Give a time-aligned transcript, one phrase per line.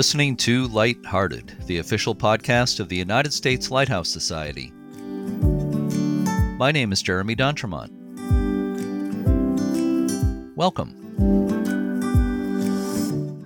[0.00, 4.72] Listening to Lighthearted, the official podcast of the United States Lighthouse Society.
[6.56, 7.90] My name is Jeremy D'Entremont.
[10.56, 10.96] Welcome.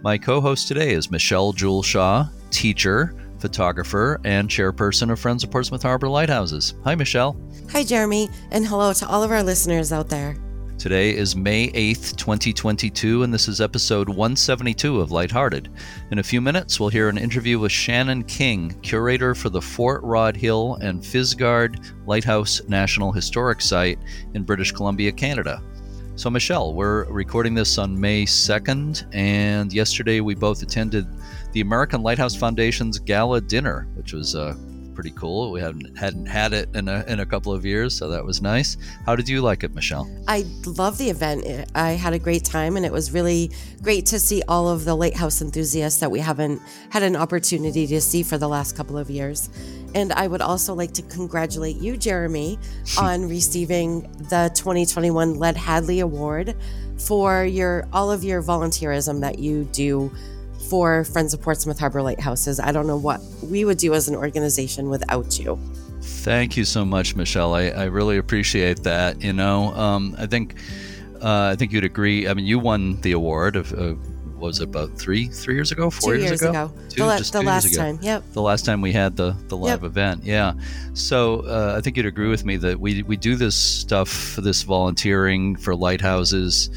[0.00, 5.50] My co host today is Michelle Jewel Shaw, teacher, photographer, and chairperson of Friends of
[5.50, 6.75] Portsmouth Harbor Lighthouses.
[6.84, 7.36] Hi, Michelle.
[7.73, 10.36] Hi, Jeremy, and hello to all of our listeners out there.
[10.84, 15.70] Today is May 8th, 2022, and this is episode 172 of Lighthearted.
[16.11, 20.02] In a few minutes, we'll hear an interview with Shannon King, curator for the Fort
[20.02, 23.98] Rodd Hill and Fisgard Lighthouse National Historic Site
[24.34, 25.62] in British Columbia, Canada.
[26.16, 31.06] So, Michelle, we're recording this on May 2nd, and yesterday we both attended
[31.53, 34.55] the American Lighthouse Foundation's gala dinner, which was uh,
[34.95, 35.50] pretty cool.
[35.50, 38.41] We hadn't hadn't had it in a in a couple of years, so that was
[38.41, 38.77] nice.
[39.05, 40.09] How did you like it, Michelle?
[40.28, 41.69] I love the event.
[41.75, 43.50] I had a great time, and it was really
[43.83, 48.00] great to see all of the lighthouse enthusiasts that we haven't had an opportunity to
[48.00, 49.50] see for the last couple of years.
[49.95, 52.59] And I would also like to congratulate you, Jeremy,
[52.98, 56.56] on receiving the 2021 Led Hadley Award
[56.98, 60.12] for your all of your volunteerism that you do
[60.75, 62.58] for Friends of Portsmouth Harbor Lighthouses.
[62.58, 65.56] I don't know what we would do as an organization without you.
[66.00, 67.55] Thank you so much, Michelle.
[67.55, 69.22] I, I really appreciate that.
[69.22, 70.56] You know, um, I think
[71.22, 72.27] uh, I think you'd agree.
[72.27, 73.72] I mean, you won the award of.
[73.72, 73.94] Uh,
[74.36, 76.72] was it about three three years ago four years, years ago, ago.
[76.91, 77.83] Two, the, just the two last years ago.
[77.83, 79.84] time yep the last time we had the the live Yep.
[79.84, 80.53] event yeah
[80.92, 84.62] so uh, i think you'd agree with me that we we do this stuff this
[84.64, 86.69] volunteering for lighthouses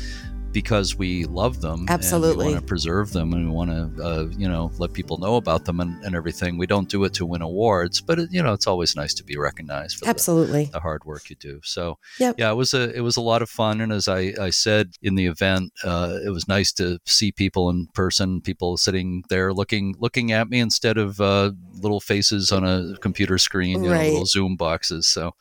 [0.51, 2.31] because we love them Absolutely.
[2.31, 5.17] and we want to preserve them and we want to uh, you know let people
[5.17, 8.29] know about them and, and everything we don't do it to win awards but it,
[8.31, 11.59] you know it's always nice to be recognized for absolutely the hard work you do.
[11.63, 12.35] So Yep.
[12.37, 14.91] yeah, it was a it was a lot of fun, and as I, I said
[15.01, 19.53] in the event, uh, it was nice to see people in person, people sitting there
[19.53, 24.01] looking looking at me instead of uh, little faces on a computer screen, you know,
[24.01, 25.07] little Zoom boxes.
[25.07, 25.33] So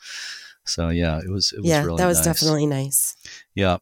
[0.65, 2.27] so yeah, it was it was yeah really that was nice.
[2.27, 3.17] definitely nice
[3.55, 3.79] Yeah.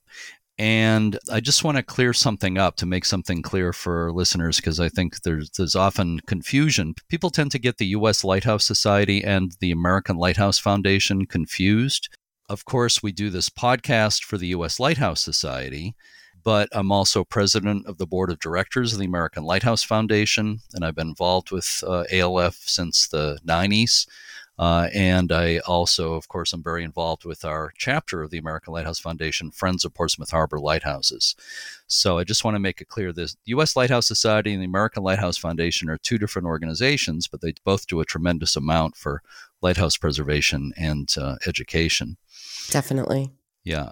[0.57, 4.79] And I just want to clear something up to make something clear for listeners because
[4.79, 6.95] I think there's there's often confusion.
[7.09, 12.09] People tend to get the US Lighthouse Society and the American Lighthouse Foundation confused.
[12.49, 15.97] Of course, we do this podcast for the US Lighthouse Society,
[16.45, 20.85] but I'm also president of the board of directors of the American Lighthouse Foundation, and
[20.85, 24.07] I've been involved with uh, ALF since the 90s.
[24.59, 28.73] Uh, and I also, of course, I'm very involved with our chapter of the American
[28.73, 31.35] Lighthouse Foundation, Friends of Portsmouth Harbor Lighthouses.
[31.87, 33.75] So I just want to make it clear this the U.S.
[33.77, 38.01] Lighthouse Society and the American Lighthouse Foundation are two different organizations, but they both do
[38.01, 39.23] a tremendous amount for
[39.61, 42.17] lighthouse preservation and uh, education.
[42.71, 43.33] definitely
[43.65, 43.91] Yeah.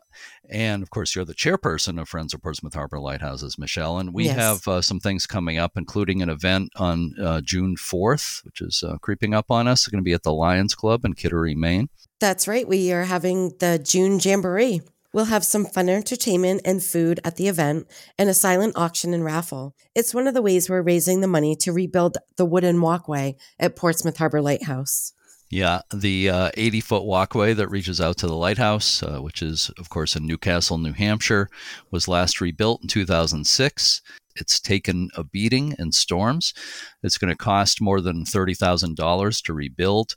[0.51, 3.99] And of course, you're the chairperson of Friends of Portsmouth Harbor Lighthouses, Michelle.
[3.99, 4.37] And we Yes.
[4.37, 8.85] have uh, some things coming up, including an event on uh, June 4th, which is
[8.87, 9.81] uh, creeping up on us.
[9.83, 11.89] It's going to be at the Lions Club in Kittery, Maine.
[12.21, 12.69] That's right.
[12.69, 14.83] We are having the June Jamboree.
[15.15, 17.87] We'll have some fun entertainment and food at the event
[18.19, 19.75] and a silent auction and raffle.
[19.95, 23.77] It's one of the ways we're raising the money to rebuild the wooden walkway at
[23.77, 25.13] Portsmouth Harbor Lighthouse.
[25.53, 29.91] Yeah, the 80 foot walkway that reaches out to the lighthouse, uh, which is, of
[29.91, 31.51] course, in Newcastle, New Hampshire,
[31.91, 34.01] was last rebuilt in 2006.
[34.35, 36.55] It's taken a beating in storms.
[37.03, 40.17] It's going to cost more than $30,000 to rebuild.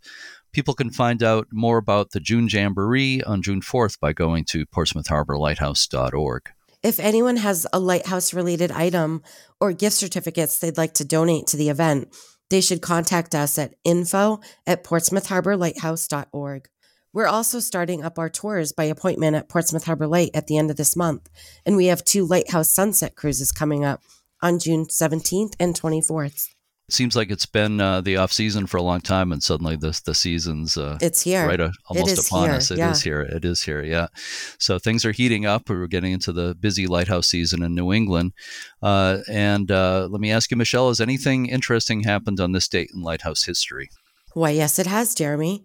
[0.53, 4.65] People can find out more about the June Jamboree on June 4th by going to
[4.67, 6.43] portsmouthharborlighthouse.org.
[6.81, 9.21] If anyone has a lighthouse related item
[9.59, 12.15] or gift certificates they'd like to donate to the event,
[12.49, 16.69] they should contact us at info at portsmouthharborlighthouse.org.
[17.13, 20.69] We're also starting up our tours by appointment at Portsmouth Harbor Light at the end
[20.69, 21.29] of this month,
[21.65, 24.01] and we have two lighthouse sunset cruises coming up
[24.41, 26.54] on June 17th and 24th.
[26.87, 29.75] It seems like it's been uh, the off season for a long time, and suddenly
[29.75, 31.47] this the season's uh, It's here.
[31.47, 32.69] right uh, almost upon here, us.
[32.69, 33.09] It is yeah.
[33.09, 33.21] here.
[33.21, 33.83] It is here.
[33.83, 34.07] Yeah.
[34.59, 35.67] So things are heating up.
[35.67, 38.33] We're getting into the busy lighthouse season in New England.
[38.83, 42.91] Uh, and uh, let me ask you, Michelle, has anything interesting happened on this date
[42.93, 43.89] in lighthouse history?
[44.33, 45.63] Why, yes, it has, Jeremy.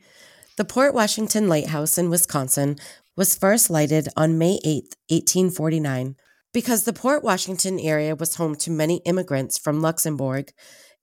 [0.56, 2.76] The Port Washington Lighthouse in Wisconsin
[3.16, 6.16] was first lighted on May 8, 1849.
[6.52, 10.52] Because the Port Washington area was home to many immigrants from Luxembourg,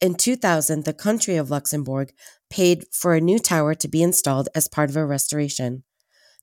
[0.02, 2.14] in 2000, the country of Luxembourg
[2.50, 5.84] paid for a new tower to be installed as part of a restoration.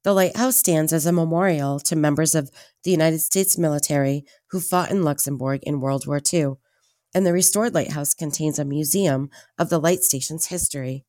[0.03, 2.51] The lighthouse stands as a memorial to members of
[2.83, 6.55] the United States military who fought in Luxembourg in World War II,
[7.15, 11.07] and the restored lighthouse contains a museum of the light station's history.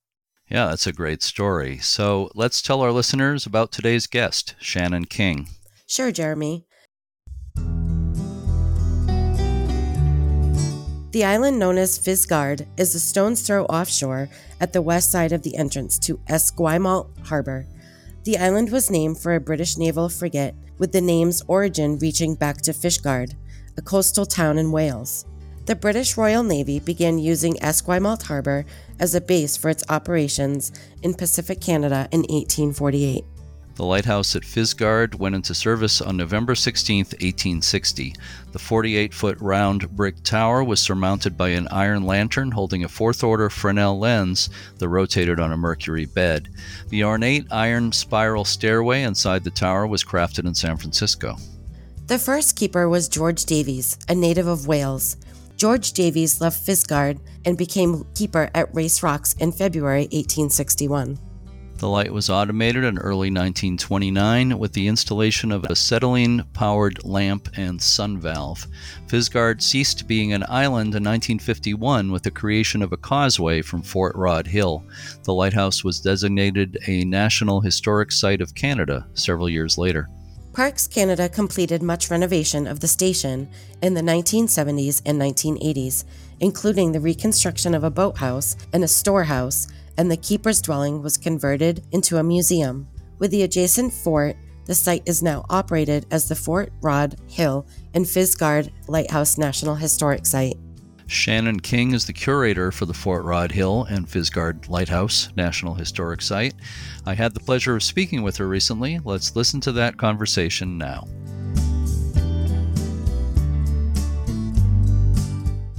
[0.50, 1.80] Yeah, that's a great story.
[1.80, 5.48] So let's tell our listeners about today's guest, Shannon King.
[5.88, 6.66] Sure, Jeremy.
[11.16, 14.28] The island known as Fisgard is a stone's throw offshore
[14.60, 17.66] at the west side of the entrance to Esquimalt Harbor.
[18.26, 22.58] The island was named for a British naval frigate, with the name's origin reaching back
[22.64, 23.32] to Fishguard,
[23.78, 25.26] a coastal town in Wales.
[25.68, 28.66] The British Royal Navy began using Esquimalt Harbor
[29.00, 33.24] as a base for its operations in Pacific Canada in 1848.
[33.76, 38.16] The lighthouse at Fisgard went into service on November 16, 1860.
[38.54, 43.22] The 48 foot round brick tower was surmounted by an iron lantern holding a fourth
[43.22, 46.48] order Fresnel lens that rotated on a mercury bed.
[46.88, 51.36] The ornate iron spiral stairway inside the tower was crafted in San Francisco.
[52.08, 55.18] The first keeper was George Davies, a native of Wales.
[55.58, 61.20] George Davies left Fisgard and became keeper at Race Rocks in February 1861.
[61.78, 67.50] The light was automated in early 1929 with the installation of a acetylene powered lamp
[67.58, 68.66] and sun valve.
[69.08, 74.16] Fisgard ceased being an island in 1951 with the creation of a causeway from Fort
[74.16, 74.86] Rodd Hill.
[75.24, 80.08] The lighthouse was designated a National Historic Site of Canada several years later.
[80.54, 83.50] Parks Canada completed much renovation of the station
[83.82, 86.06] in the 1970s and 1980s,
[86.40, 91.84] including the reconstruction of a boathouse and a storehouse and the keeper's dwelling was converted
[91.92, 92.88] into a museum.
[93.20, 98.06] With the adjacent fort, the site is now operated as the Fort Rodd Hill and
[98.06, 100.58] Fisgard Lighthouse National Historic Site.
[101.08, 106.22] Shannon King is the curator for the Fort Rodd Hill and Fisgard Lighthouse National Historic
[106.22, 106.56] Site.
[107.06, 109.00] I had the pleasure of speaking with her recently.
[109.04, 111.06] Let's listen to that conversation now.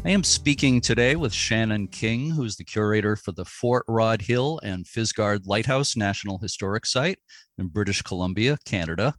[0.06, 4.60] I am speaking today with Shannon King, who's the curator for the Fort Rodd Hill
[4.62, 7.18] and Fisgard Lighthouse National Historic Site
[7.58, 9.16] in British Columbia, Canada.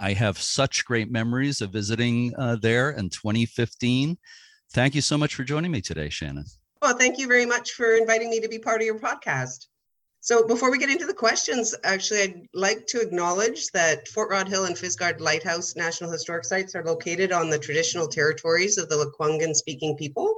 [0.00, 4.16] I have such great memories of visiting uh, there in 2015.
[4.72, 6.46] Thank you so much for joining me today, Shannon.
[6.80, 9.66] Well, thank you very much for inviting me to be part of your podcast.
[10.24, 14.46] So before we get into the questions, actually, I'd like to acknowledge that Fort Rodd
[14.46, 18.94] Hill and Fisgard Lighthouse National Historic Sites are located on the traditional territories of the
[18.94, 20.32] Lekwungen speaking people.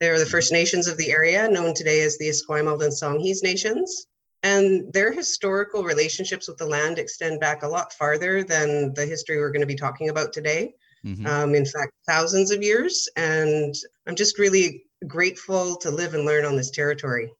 [0.00, 3.44] They are the First Nations of the area, known today as the Esquimalt and Songhees
[3.44, 4.08] Nations.
[4.42, 9.38] And their historical relationships with the land extend back a lot farther than the history
[9.38, 10.74] we're going to be talking about today.
[11.06, 11.26] Mm-hmm.
[11.28, 13.08] Um, in fact, thousands of years.
[13.14, 13.72] And
[14.08, 17.30] I'm just really grateful to live and learn on this territory.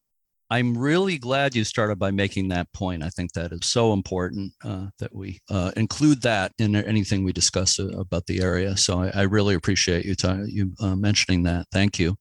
[0.50, 3.02] I'm really glad you started by making that point.
[3.02, 7.32] I think that is so important uh, that we uh, include that in anything we
[7.32, 8.76] discuss uh, about the area.
[8.76, 11.66] So I, I really appreciate you ta- you uh, mentioning that.
[11.70, 12.16] Thank you.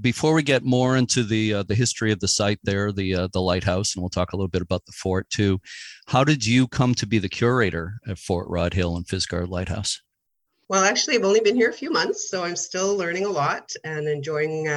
[0.00, 3.28] Before we get more into the uh, the history of the site there, the uh,
[3.32, 5.60] the lighthouse, and we'll talk a little bit about the fort too.
[6.06, 10.00] How did you come to be the curator at Fort Rodd Hill and Fisgard Lighthouse?
[10.68, 13.70] Well, actually, I've only been here a few months, so I'm still learning a lot
[13.84, 14.68] and enjoying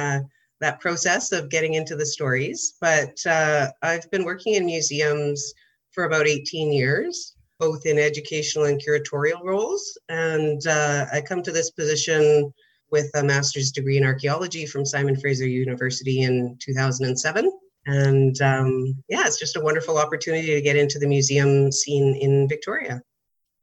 [0.60, 2.74] that process of getting into the stories.
[2.80, 5.52] But uh, I've been working in museums
[5.92, 9.98] for about 18 years, both in educational and curatorial roles.
[10.08, 12.52] And uh, I come to this position
[12.90, 17.50] with a master's degree in archaeology from Simon Fraser University in 2007.
[17.86, 22.48] And um, yeah, it's just a wonderful opportunity to get into the museum scene in
[22.48, 23.00] Victoria.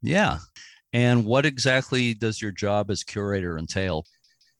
[0.02, 0.38] Yeah.
[0.92, 4.06] And what exactly does your job as curator entail?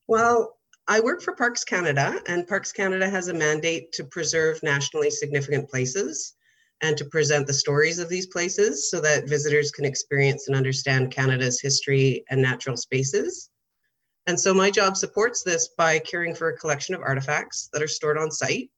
[0.07, 5.11] Well, I work for Parks Canada, and Parks Canada has a mandate to preserve nationally
[5.11, 6.35] significant places
[6.83, 11.11] and to present the stories of these places so that visitors can experience and understand
[11.11, 13.49] Canada's history and natural spaces.
[14.27, 17.89] And so my job supports this by caring for a collection of artifacts that are
[17.89, 18.71] stored on site.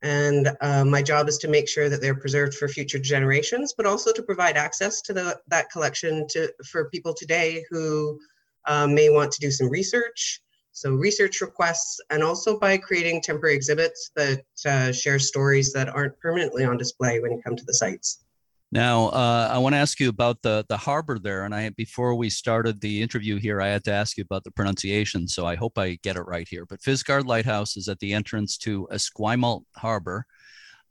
[0.00, 3.84] And uh, my job is to make sure that they're preserved for future generations, but
[3.84, 8.18] also to provide access to the, that collection to, for people today who
[8.66, 10.40] uh, may want to do some research
[10.76, 16.18] so research requests, and also by creating temporary exhibits that uh, share stories that aren't
[16.20, 18.24] permanently on display when you come to the sites.
[18.70, 22.14] Now, uh, I want to ask you about the the harbor there, and I before
[22.14, 25.26] we started the interview here, I had to ask you about the pronunciation.
[25.28, 26.66] So I hope I get it right here.
[26.66, 30.26] But Fisgard Lighthouse is at the entrance to Esquimalt Harbor,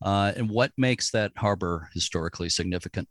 [0.04, 3.08] uh, and what makes that harbor historically significant?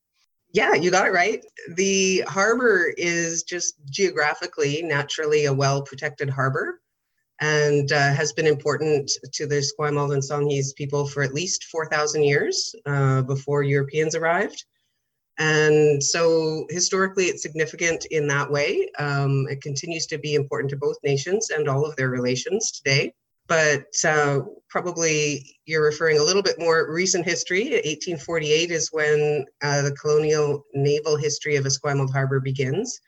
[0.54, 1.44] Yeah, you got it right.
[1.74, 6.80] The harbor is just geographically, naturally a well protected harbor
[7.40, 12.22] and uh, has been important to the Esquimalt and Songhees people for at least 4,000
[12.22, 14.64] years uh, before Europeans arrived.
[15.38, 18.88] And so historically, it's significant in that way.
[19.00, 23.12] Um, it continues to be important to both nations and all of their relations today
[23.46, 27.64] but uh, probably you're referring a little bit more recent history.
[27.64, 33.00] 1848 is when uh, the colonial naval history of Esquimalt Harbor begins.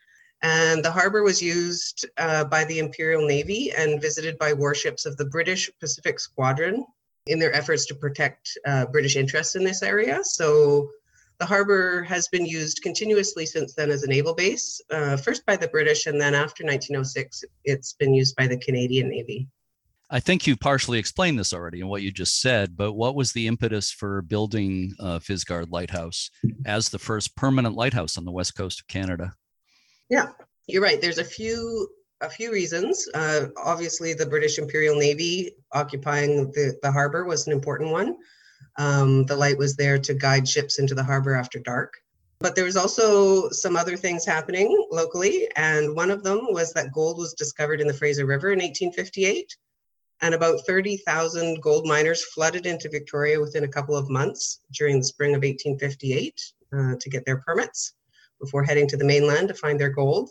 [0.43, 5.16] And the harbor was used uh, by the Imperial Navy and visited by warships of
[5.16, 6.85] the British Pacific Squadron
[7.26, 10.21] in their efforts to protect uh, British interests in this area.
[10.23, 10.90] So
[11.38, 15.57] the harbor has been used continuously since then as a naval base, uh, first by
[15.57, 19.49] the British, and then after 1906, it's been used by the Canadian Navy.
[20.08, 23.32] I think you partially explained this already in what you just said, but what was
[23.32, 26.30] the impetus for building uh, Fisgard Lighthouse
[26.64, 29.34] as the first permanent lighthouse on the west coast of Canada?
[30.08, 30.28] Yeah,
[30.68, 31.00] you're right.
[31.00, 31.88] There's a few
[32.22, 33.06] a few reasons.
[33.14, 38.16] Uh, obviously, the British Imperial Navy occupying the, the harbor was an important one.
[38.78, 41.92] Um, the light was there to guide ships into the harbor after dark.
[42.38, 46.92] But there was also some other things happening locally, and one of them was that
[46.92, 49.54] gold was discovered in the Fraser River in 1858
[50.23, 55.04] and about 30,000 gold miners flooded into Victoria within a couple of months during the
[55.04, 57.94] spring of 1858 uh, to get their permits
[58.40, 60.30] before heading to the mainland to find their gold.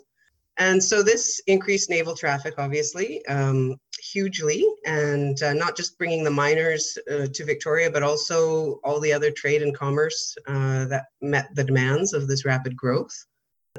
[0.58, 6.32] And so this increased naval traffic, obviously, um, hugely, and uh, not just bringing the
[6.32, 11.54] miners uh, to Victoria, but also all the other trade and commerce uh, that met
[11.56, 13.25] the demands of this rapid growth.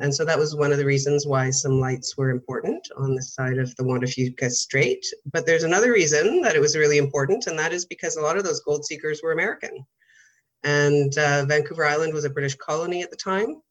[0.00, 3.22] And so that was one of the reasons why some lights were important on the
[3.22, 5.04] side of the Juan de Fuca Strait.
[5.32, 8.36] But there's another reason that it was really important, and that is because a lot
[8.36, 9.86] of those gold seekers were American.
[10.64, 13.62] And uh, Vancouver Island was a British colony at the time.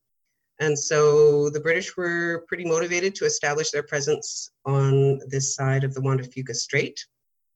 [0.59, 5.93] And so the British were pretty motivated to establish their presence on this side of
[5.93, 7.05] the Juan de Fuca Strait.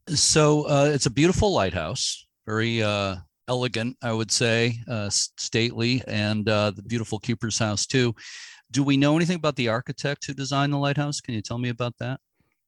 [0.10, 3.16] So uh, it's a beautiful lighthouse, very uh,
[3.48, 8.16] elegant, I would say, uh, stately, and uh, the beautiful keeper's house too.
[8.72, 11.22] Do we know anything about the architect who designed the lighthouse?
[11.22, 12.20] Can you tell me about that?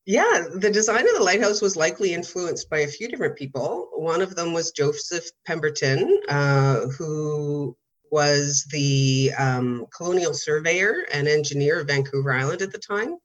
[0.05, 3.89] Yeah, the design of the lighthouse was likely influenced by a few different people.
[3.93, 7.77] One of them was Joseph Pemberton, uh, who
[8.11, 13.17] was the um, colonial surveyor and engineer of Vancouver Island at the time.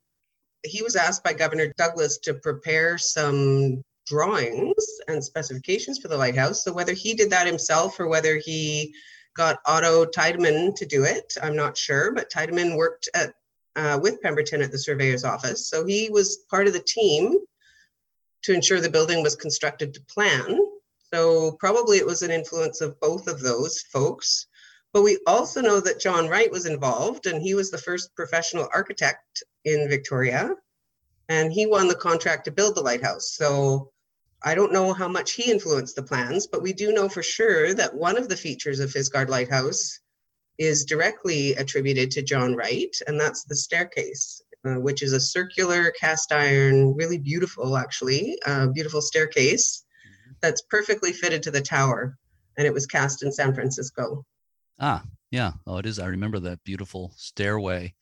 [0.65, 4.75] He was asked by Governor Douglas to prepare some drawings
[5.09, 6.63] and specifications for the lighthouse.
[6.63, 8.95] So whether he did that himself or whether he
[9.37, 11.35] got Otto Tiedemann to do it.
[11.43, 13.35] I'm not sure, but Tiedemann worked at
[13.77, 17.37] uh, with Pemberton at the surveyor's office, so he was part of the team
[18.43, 20.59] to ensure the building was constructed to plan.
[21.13, 24.47] So probably it was an influence of both of those folks.
[24.93, 28.69] But we also know that John Wright was involved, and he was the first professional
[28.73, 30.55] architect in Victoria,
[31.29, 33.31] and he won the contract to build the lighthouse.
[33.33, 33.93] So
[34.47, 37.75] I don't know how much he influenced the plans, but we do know for sure
[37.75, 39.99] that one of the features of Fisgard Lighthouse
[40.57, 45.91] is directly attributed to John Wright, and that's the staircase, uh, which is a circular
[45.99, 50.35] cast iron, really beautiful, actually, uh, beautiful staircase mm-hmm.
[50.41, 52.17] that's perfectly fitted to the tower,
[52.57, 54.25] and it was cast in San Francisco.
[54.79, 55.55] Ah, yeah.
[55.67, 55.99] Oh, it is.
[55.99, 57.95] I remember that beautiful stairway.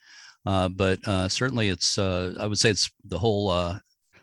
[0.45, 1.97] Uh, but uh, certainly, it's.
[1.97, 3.79] Uh, I would say it's the whole uh,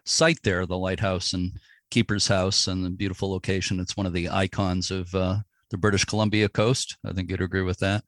[0.06, 1.54] site there, the lighthouse, and
[1.92, 3.80] Keeper's House and the beautiful location.
[3.80, 5.38] It's one of the icons of uh,
[5.70, 6.98] the British Columbia coast.
[7.06, 8.04] I think you'd agree with that.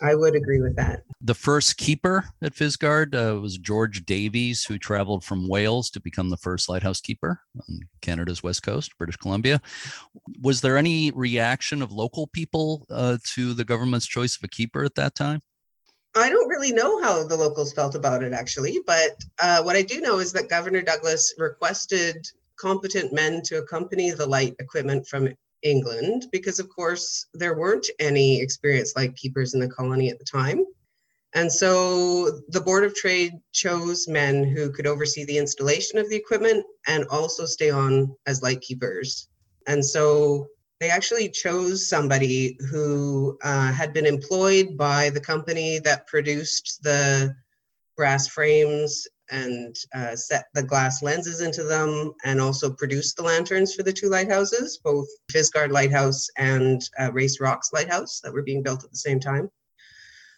[0.00, 1.04] I would agree with that.
[1.20, 6.28] The first keeper at Fisgard uh, was George Davies, who traveled from Wales to become
[6.28, 9.60] the first lighthouse keeper on Canada's west coast, British Columbia.
[10.40, 14.82] Was there any reaction of local people uh, to the government's choice of a keeper
[14.82, 15.40] at that time?
[16.16, 19.82] I don't really know how the locals felt about it, actually, but uh, what I
[19.82, 22.26] do know is that Governor Douglas requested
[22.62, 25.28] competent men to accompany the light equipment from
[25.62, 30.24] England because, of course, there weren't any experienced light keepers in the colony at the
[30.24, 30.64] time.
[31.34, 36.16] And so the Board of Trade chose men who could oversee the installation of the
[36.16, 39.28] equipment and also stay on as light keepers.
[39.66, 46.06] And so they actually chose somebody who uh, had been employed by the company that
[46.06, 47.34] produced the
[47.96, 53.74] brass frames and uh, set the glass lenses into them and also produced the lanterns
[53.74, 58.62] for the two lighthouses, both Fisgard Lighthouse and uh, Race Rocks Lighthouse that were being
[58.62, 59.50] built at the same time.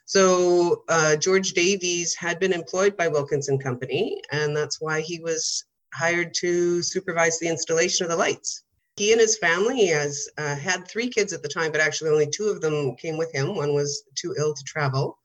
[0.07, 5.65] So uh, George Davies had been employed by Wilkinson Company, and that's why he was
[5.95, 8.65] hired to supervise the installation of the lights.
[8.97, 12.29] He and his family has uh, had three kids at the time, but actually only
[12.31, 13.57] two of them came with him.
[13.57, 15.19] One was too ill to travel.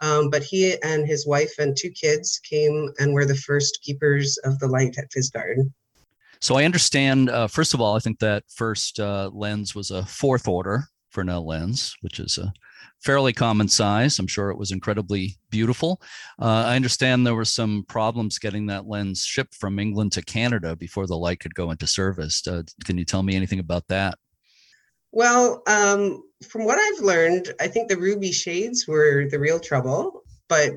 [0.00, 4.38] Um, but he and his wife and two kids came and were the first keepers
[4.44, 5.70] of the light at Fisgard.
[6.40, 10.04] So I understand, uh, first of all, I think that first uh, lens was a
[10.04, 10.84] fourth order
[11.16, 12.52] Fresnel lens, which is a
[13.02, 14.18] fairly common size.
[14.18, 16.00] I'm sure it was incredibly beautiful.
[16.40, 20.76] Uh, I understand there were some problems getting that lens shipped from England to Canada
[20.76, 22.46] before the light could go into service.
[22.46, 24.18] Uh, can you tell me anything about that?
[25.12, 30.22] Well, um, from what I've learned, I think the ruby shades were the real trouble,
[30.48, 30.72] but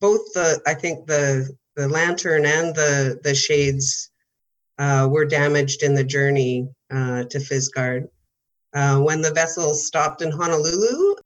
[0.00, 4.10] both the I think the the lantern and the the shades
[4.78, 8.08] uh, were damaged in the journey uh, to Fisgard.
[8.74, 11.16] Uh, when the vessel stopped in Honolulu,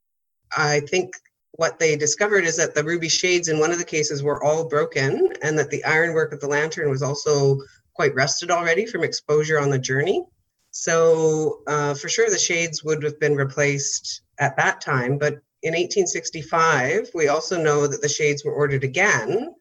[0.56, 1.14] I think
[1.52, 4.68] what they discovered is that the ruby shades in one of the cases were all
[4.68, 7.58] broken, and that the ironwork of the lantern was also
[7.94, 10.24] quite rusted already from exposure on the journey.
[10.72, 15.18] So, uh, for sure, the shades would have been replaced at that time.
[15.18, 19.54] But in 1865, we also know that the shades were ordered again.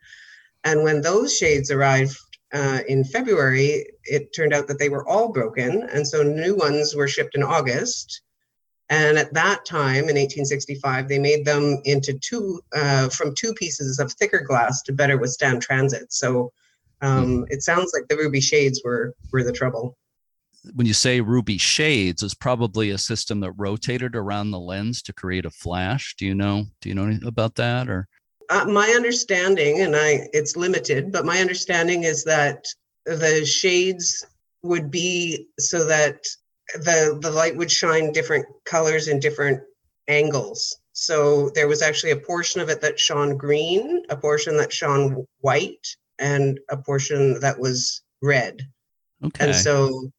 [0.63, 2.18] And when those shades arrived
[2.53, 5.84] uh, in February, it turned out that they were all broken.
[5.91, 8.22] And so new ones were shipped in August.
[8.89, 14.00] And at that time, in 1865, they made them into two, uh, from two pieces
[14.00, 16.13] of thicker glass to better withstand transit.
[16.13, 16.53] So
[17.01, 17.44] um, hmm.
[17.50, 19.98] it sounds like the ruby shades were were the trouble.
[20.75, 25.13] When you say ruby shades, is probably a system that rotated around the lens to
[25.13, 26.15] create a flash.
[26.18, 26.65] Do you know?
[26.82, 28.08] Do you know about that or?
[28.50, 32.65] Uh, my understanding, and I it's limited, but my understanding is that
[33.06, 34.25] the shades
[34.62, 36.25] would be so that
[36.75, 39.62] the the light would shine different colors in different
[40.08, 40.77] angles.
[40.94, 45.25] So there was actually a portion of it that shone green, a portion that shone
[45.39, 45.88] white,
[46.20, 48.62] and a portion that was red.
[49.24, 49.46] Okay.
[49.46, 50.12] And so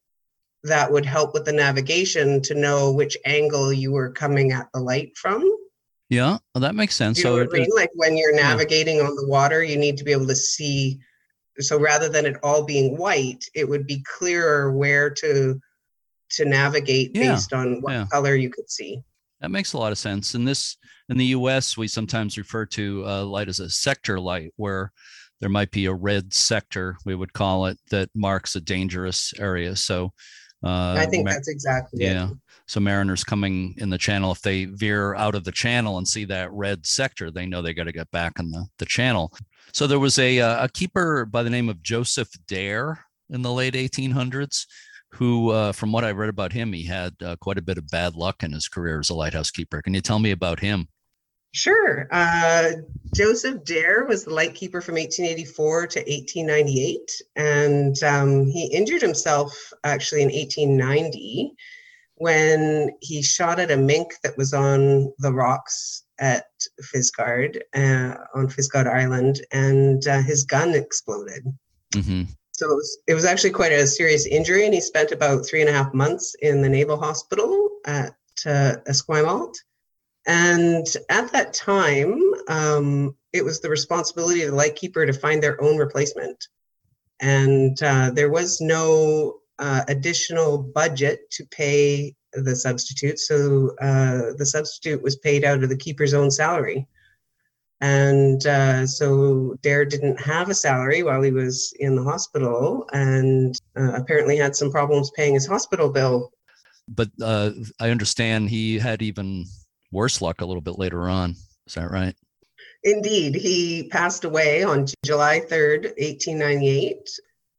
[0.65, 4.81] that would help with the navigation to know which angle you were coming at the
[4.81, 5.51] light from.
[6.09, 7.19] Yeah, well, that makes sense.
[7.19, 7.69] You know so, I mean?
[7.75, 9.05] like when you're navigating yeah.
[9.05, 11.01] on the water, you need to be able to see.
[11.59, 15.61] So rather than it all being white, it would be clearer where to
[16.33, 17.33] to navigate yeah.
[17.33, 18.07] based on what yeah.
[18.11, 19.03] color you could see.
[19.41, 20.35] That makes a lot of sense.
[20.35, 20.77] In this,
[21.09, 24.93] in the U.S., we sometimes refer to uh, light as a sector light, where
[25.41, 29.75] there might be a red sector, we would call it, that marks a dangerous area.
[29.75, 30.13] So
[30.65, 32.31] uh, I think mar- that's exactly yeah.
[32.31, 32.37] It.
[32.67, 36.25] So mariners coming in the channel, if they veer out of the channel and see
[36.27, 39.33] that red sector, they know they got to get back in the, the channel.
[39.73, 43.53] So there was a uh, a keeper by the name of Joseph Dare in the
[43.53, 44.67] late 1800s,
[45.11, 47.89] who, uh, from what I read about him, he had uh, quite a bit of
[47.89, 49.83] bad luck in his career as a lighthouse keeper.
[49.83, 50.89] Can you tell me about him?
[51.53, 52.09] Sure.
[52.11, 52.71] Uh,
[53.15, 59.53] Joseph Dare was the lightkeeper from 1884 to 1898, and um, he injured himself
[59.85, 61.55] actually in 1890
[62.15, 66.47] when he shot at a mink that was on the rocks at
[66.81, 71.45] Fisgard uh, on Fisgard Island, and uh, his gun exploded.
[71.93, 72.23] Mm-hmm.
[72.53, 75.61] So it was, it was actually quite a serious injury, and he spent about three
[75.61, 78.15] and a half months in the Naval Hospital at
[78.47, 79.55] uh, Esquimalt
[80.27, 85.61] and at that time, um, it was the responsibility of the lightkeeper to find their
[85.63, 86.49] own replacement.
[87.21, 93.19] And uh, there was no uh, additional budget to pay the substitute.
[93.19, 96.87] So uh, the substitute was paid out of the keeper's own salary.
[97.81, 103.59] And uh, so Dare didn't have a salary while he was in the hospital and
[103.77, 106.31] uh, apparently had some problems paying his hospital bill.
[106.87, 109.47] But uh, I understand he had even
[109.93, 111.37] worse luck a little bit later on.
[111.67, 112.15] Is that right?
[112.85, 113.37] Indeed.
[113.37, 117.09] He passed away on July 3rd, 1898.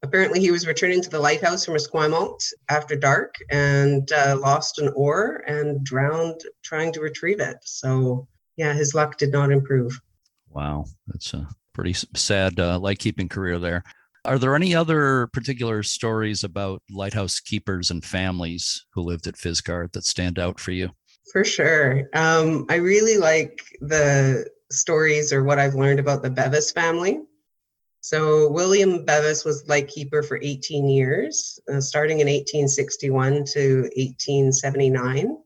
[0.02, 4.92] Apparently, he was returning to the lighthouse from Esquimalt after dark and uh, lost an
[4.96, 7.58] oar and drowned trying to retrieve it.
[7.64, 9.98] So, yeah, his luck did not improve.
[10.50, 10.86] Wow.
[11.08, 13.84] That's a pretty sad uh, light keeping career there.
[14.26, 19.94] Are there any other particular stories about lighthouse keepers and families who lived at Fisgard
[19.94, 20.92] that stand out for you?
[21.32, 22.10] For sure.
[22.14, 27.22] Um, I really like the stories or what I've learned about the Bevis family.
[28.02, 35.38] So, William Bevis was lightkeeper for 18 years, uh, starting in 1861 to 1879.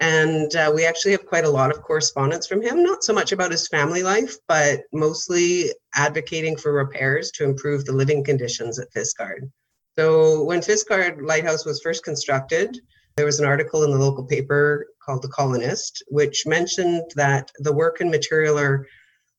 [0.00, 3.32] And uh, we actually have quite a lot of correspondence from him, not so much
[3.32, 8.92] about his family life, but mostly advocating for repairs to improve the living conditions at
[8.94, 9.50] Fisgard.
[9.98, 12.78] So, when Fisgard Lighthouse was first constructed,
[13.16, 17.72] there was an article in the local paper called The Colonist, which mentioned that the
[17.72, 18.86] work and material are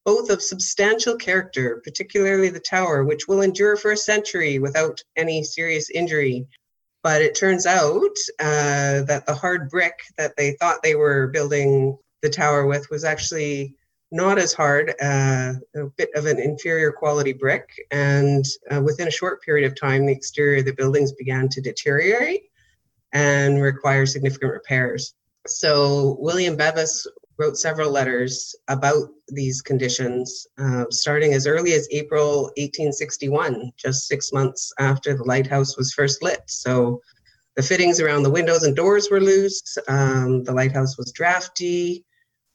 [0.03, 5.43] both of substantial character, particularly the tower, which will endure for a century without any
[5.43, 6.47] serious injury.
[7.03, 11.95] But it turns out uh, that the hard brick that they thought they were building
[12.23, 13.75] the tower with was actually
[14.11, 17.69] not as hard, uh, a bit of an inferior quality brick.
[17.91, 21.61] And uh, within a short period of time, the exterior of the buildings began to
[21.61, 22.45] deteriorate
[23.13, 25.13] and require significant repairs.
[25.47, 32.43] So William Bevis wrote several letters about these conditions, uh, starting as early as April
[32.57, 36.41] 1861, just six months after the lighthouse was first lit.
[36.47, 37.01] So
[37.55, 39.77] the fittings around the windows and doors were loose.
[39.87, 42.05] Um, the lighthouse was drafty.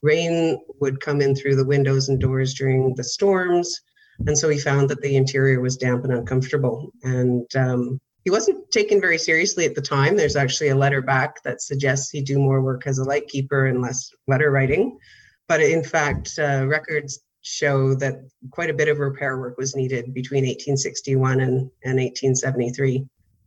[0.03, 3.81] rain would come in through the windows and doors during the storms.
[4.27, 6.93] And so he found that the interior was damp and uncomfortable.
[7.03, 10.17] And um, he wasn't taken very seriously at the time.
[10.17, 13.83] There's actually a letter back that suggests he do more work as a lightkeeper and
[13.83, 14.99] less letter writing.
[15.47, 18.15] But in fact, uh, records show that
[18.51, 23.05] quite a bit of repair work was needed between 1861 and, and 1873.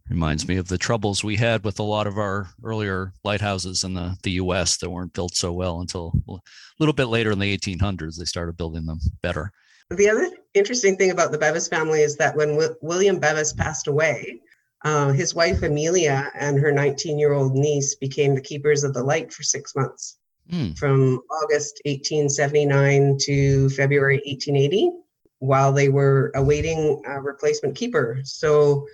[0.09, 3.95] Reminds me of the troubles we had with a lot of our earlier lighthouses in
[3.95, 6.37] the, the US that weren't built so well until a
[6.79, 8.17] little bit later in the 1800s.
[8.17, 9.51] They started building them better.
[9.89, 13.87] The other interesting thing about the Bevis family is that when w- William Bevis passed
[13.87, 14.41] away,
[14.83, 19.03] uh, his wife Amelia and her 19 year old niece became the keepers of the
[19.03, 20.17] light for six months
[20.51, 20.77] mm.
[20.77, 24.91] from August 1879 to February 1880
[25.39, 28.19] while they were awaiting a replacement keeper.
[28.23, 28.87] So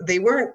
[0.00, 0.54] they weren't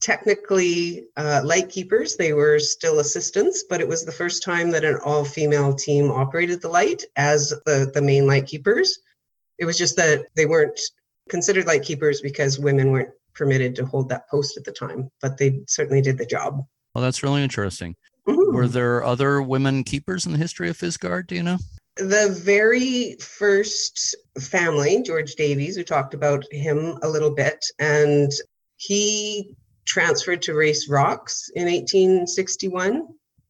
[0.00, 4.84] technically uh, light keepers, they were still assistants, but it was the first time that
[4.84, 8.98] an all female team operated the light as the, the main light keepers.
[9.58, 10.80] It was just that they weren't
[11.28, 15.38] considered light keepers because women weren't permitted to hold that post at the time, but
[15.38, 16.64] they certainly did the job.
[16.94, 17.94] Well, that's really interesting.
[18.28, 18.54] Mm-hmm.
[18.54, 21.26] Were there other women keepers in the history of Fisgard?
[21.26, 21.58] Do you know?
[21.96, 28.30] The very first family, George Davies, we talked about him a little bit, and
[28.76, 33.08] he transferred to Race Rocks in 1861.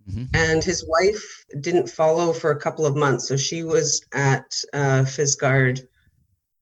[0.09, 0.25] Mm-hmm.
[0.35, 3.29] And his wife didn't follow for a couple of months.
[3.29, 5.05] So she was at uh,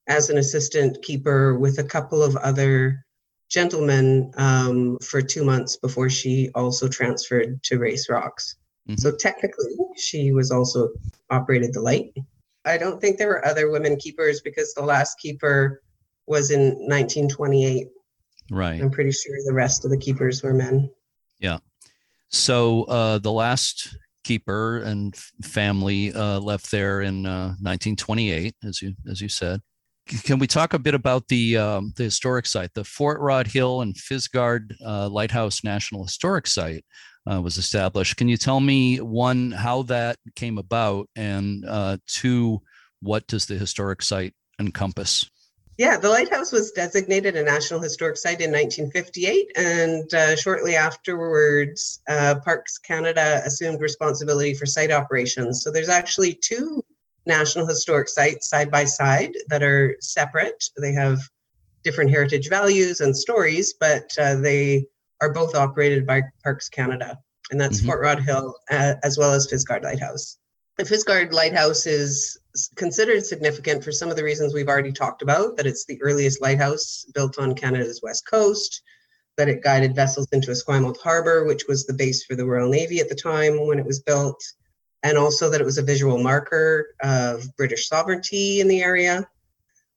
[0.09, 3.05] as an assistant keeper with a couple of other
[3.49, 8.57] gentlemen um, for two months before she also transferred to Race Rocks.
[8.89, 8.99] Mm-hmm.
[8.99, 10.91] So technically, she was also
[11.31, 12.13] operated the light.
[12.65, 15.83] I don't think there were other women keepers because the last keeper
[16.27, 17.89] was in 1928.
[18.51, 18.81] Right.
[18.81, 20.91] I'm pretty sure the rest of the keepers were men.
[21.39, 21.59] Yeah.
[22.31, 28.95] So uh, the last keeper and family uh, left there in uh, 1928, as you
[29.11, 29.61] as you said.
[30.09, 33.83] Can we talk a bit about the um, the historic site, the Fort Rodd Hill
[33.83, 36.85] and Fisgard uh, Lighthouse National Historic Site?
[37.31, 38.17] Uh, was established.
[38.17, 42.63] Can you tell me one how that came about, and uh, two,
[43.01, 45.29] what does the historic site encompass?
[45.79, 52.01] Yeah, the lighthouse was designated a National Historic Site in 1958, and uh, shortly afterwards,
[52.09, 55.63] uh, Parks Canada assumed responsibility for site operations.
[55.63, 56.83] So there's actually two
[57.29, 60.65] National Historic Sites side by side that are separate.
[60.81, 61.21] They have
[61.85, 64.87] different heritage values and stories, but uh, they
[65.21, 67.19] are both operated by Parks Canada,
[67.51, 67.89] and that's mm-hmm.
[67.89, 70.39] Fort Rodd Hill uh, as well as Fisgard Lighthouse.
[70.77, 72.39] The Fisgard Lighthouse is
[72.77, 76.41] considered significant for some of the reasons we've already talked about that it's the earliest
[76.41, 78.83] lighthouse built on Canada's west coast,
[79.37, 83.01] that it guided vessels into Esquimalt Harbor, which was the base for the Royal Navy
[83.01, 84.41] at the time when it was built,
[85.03, 89.29] and also that it was a visual marker of British sovereignty in the area.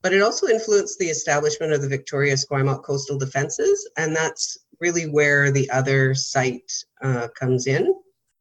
[0.02, 5.04] But it also influenced the establishment of the Victoria Esquimalt coastal defenses, and that's really
[5.04, 7.94] where the other site uh, comes in.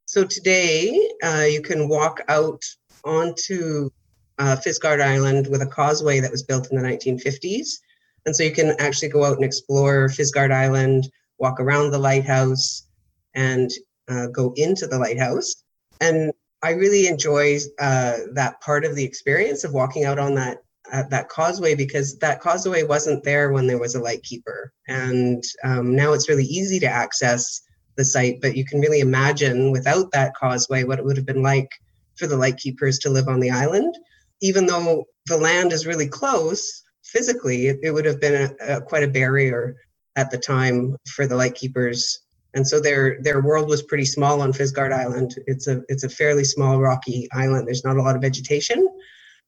[0.07, 2.64] So today, uh, you can walk out
[3.05, 3.90] onto
[4.38, 7.79] uh, Island with a causeway that was built in the 1950s.
[8.27, 12.87] And so you can actually go out and explore Fisgard Island, walk around the lighthouse,
[13.35, 13.70] and
[14.09, 15.62] uh, go into the lighthouse.
[16.01, 20.62] And I really enjoy uh, that part of the experience of walking out on that
[20.92, 25.42] uh, that causeway because that causeway wasn't there when there was a light keeper, and
[25.64, 27.62] um, now it's really easy to access
[27.96, 28.40] the site.
[28.40, 31.70] But you can really imagine without that causeway what it would have been like
[32.16, 33.94] for the light keepers to live on the island.
[34.42, 38.81] Even though the land is really close physically, it, it would have been a, a,
[38.81, 39.77] quite a barrier
[40.16, 42.20] at the time for the light keepers
[42.54, 45.36] and so their their world was pretty small on Fisgard Island.
[45.46, 47.66] It's a it's a fairly small rocky island.
[47.66, 48.88] There's not a lot of vegetation,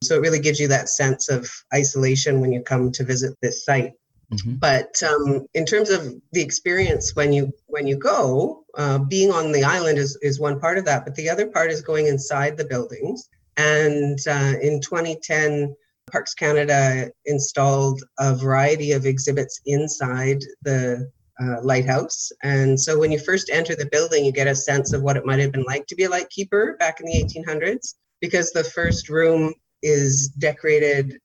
[0.02, 3.64] so it really gives you that sense of isolation when you come to visit this
[3.64, 3.92] site.
[4.32, 4.54] Mm-hmm.
[4.54, 9.52] But um, in terms of the experience when you when you go, uh, being on
[9.52, 11.04] the island is is one part of that.
[11.04, 13.28] But the other part is going inside the buildings.
[13.58, 15.74] And uh, in 2010,
[16.10, 21.10] Parks Canada installed a variety of exhibits inside the
[21.40, 22.30] uh, lighthouse.
[22.42, 25.24] And so when you first enter the building, you get a sense of what it
[25.24, 29.08] might have been like to be a lightkeeper back in the 1800s, because the first
[29.08, 31.18] room is decorated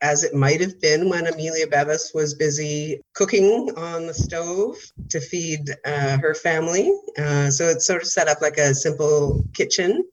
[0.00, 4.76] as it might have been when Amelia Bevis was busy cooking on the stove
[5.08, 6.92] to feed uh, her family.
[7.18, 10.04] Uh, so it's sort of set up like a simple kitchen.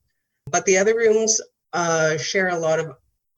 [0.50, 1.40] But the other rooms
[1.74, 2.96] uh, share a lot of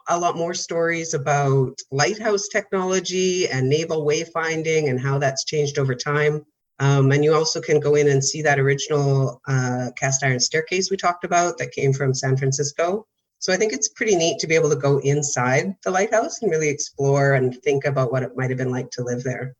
[0.09, 5.95] a lot more stories about lighthouse technology and naval wayfinding and how that's changed over
[5.95, 6.45] time.
[6.79, 10.91] Um, and you also can go in and see that original uh, cast iron staircase
[10.91, 13.05] we talked about that came from San Francisco.
[13.39, 16.51] So I think it's pretty neat to be able to go inside the lighthouse and
[16.51, 19.55] really explore and think about what it might have been like to live there.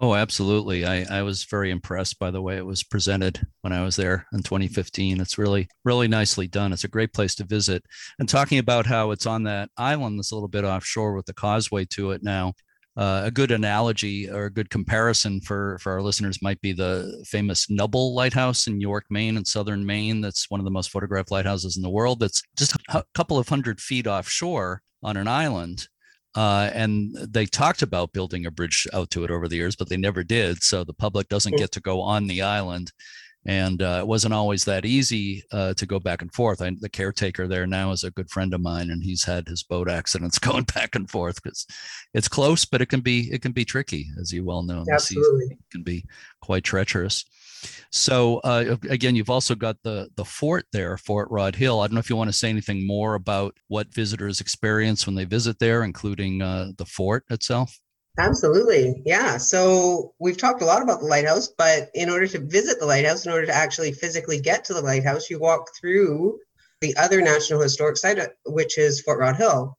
[0.00, 0.84] Oh, absolutely.
[0.84, 4.26] I, I was very impressed by the way it was presented when I was there
[4.32, 5.20] in 2015.
[5.20, 6.72] It's really, really nicely done.
[6.72, 7.84] It's a great place to visit.
[8.18, 11.32] And talking about how it's on that island that's a little bit offshore with the
[11.32, 12.54] causeway to it now,
[12.96, 17.24] uh, a good analogy or a good comparison for, for our listeners might be the
[17.28, 20.20] famous Nubble Lighthouse in York, Maine, and southern Maine.
[20.20, 22.20] That's one of the most photographed lighthouses in the world.
[22.20, 25.88] That's just a couple of hundred feet offshore on an island.
[26.34, 29.88] Uh, and they talked about building a bridge out to it over the years, but
[29.88, 30.62] they never did.
[30.62, 32.92] So the public doesn't get to go on the island
[33.46, 36.62] and uh, it wasn't always that easy uh, to go back and forth.
[36.62, 39.62] I, the caretaker there now is a good friend of mine, and he's had his
[39.62, 41.66] boat accidents going back and forth because
[42.14, 44.84] it's close, but it can be it can be tricky, as you well know.
[44.90, 46.04] Absolutely, it can be
[46.40, 47.24] quite treacherous.
[47.90, 51.80] So uh, again, you've also got the the fort there, Fort Rodd Hill.
[51.80, 55.14] I don't know if you want to say anything more about what visitors experience when
[55.14, 57.78] they visit there, including uh, the fort itself.
[58.18, 59.02] Absolutely.
[59.04, 59.38] Yeah.
[59.38, 63.26] So we've talked a lot about the lighthouse, but in order to visit the lighthouse,
[63.26, 66.38] in order to actually physically get to the lighthouse, you walk through
[66.80, 69.76] the other National Historic Site, which is Fort Rodd Hill.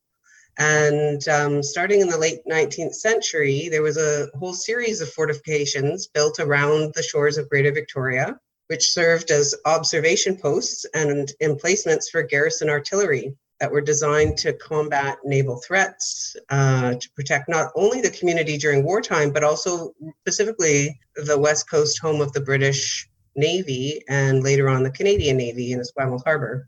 [0.58, 6.08] And um, starting in the late 19th century, there was a whole series of fortifications
[6.08, 12.24] built around the shores of Greater Victoria, which served as observation posts and emplacements for
[12.24, 18.10] garrison artillery that were designed to combat naval threats, uh, to protect not only the
[18.10, 24.44] community during wartime, but also specifically the West Coast home of the British Navy and
[24.44, 26.68] later on the Canadian Navy in Esquimalt Harbor.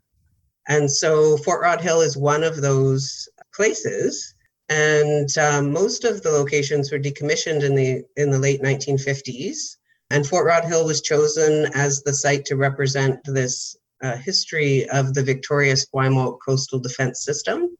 [0.68, 4.34] And so Fort Rodd Hill is one of those places.
[4.68, 9.76] And um, most of the locations were decommissioned in the in the late 1950s.
[10.10, 15.12] And Fort Rodd Hill was chosen as the site to represent this uh, history of
[15.12, 17.76] the victorious Esquimalt Coastal Defense System.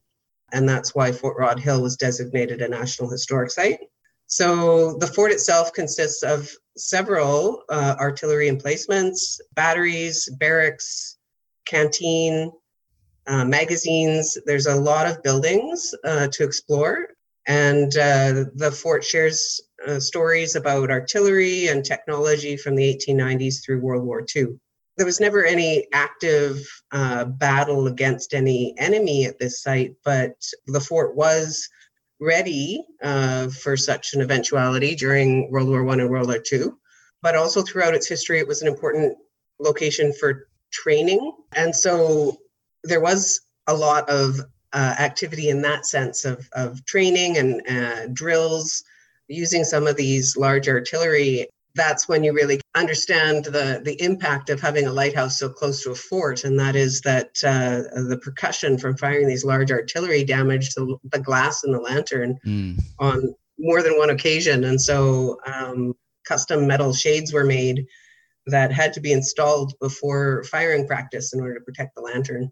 [0.53, 3.81] And that's why Fort Rodd Hill was designated a National Historic Site.
[4.27, 11.17] So the fort itself consists of several uh, artillery emplacements, batteries, barracks,
[11.65, 12.53] canteen,
[13.29, 14.37] uh, magazines.
[14.47, 17.09] There's a lot of buildings uh, to explore.
[17.47, 23.81] And uh, the fort shares uh, stories about artillery and technology from the 1890s through
[23.81, 24.59] World War II
[24.99, 26.61] there was never any active
[26.91, 30.35] uh, battle against any enemy at this site, but
[30.67, 31.69] the fort was
[32.21, 36.79] ready uh, for such an eventuality during World War One and World War Two.
[37.23, 39.17] But also throughout its history, it was an important
[39.61, 42.37] location for training, and so
[42.89, 44.41] there was a lot of
[44.73, 48.83] uh, activity in that sense of, of training and uh, drills
[49.29, 51.47] using some of these large artillery
[51.79, 55.93] that's when you really understand the the impact of having a lighthouse so close to
[55.93, 60.75] a fort, and that is that uh, the percussion from firing these large artillery damaged
[60.77, 62.79] the, the glass in the lantern mm.
[62.99, 65.95] on more than one occasion, and so um,
[66.27, 67.87] custom metal shades were made
[68.47, 72.51] that had to be installed before firing practice in order to protect the lantern.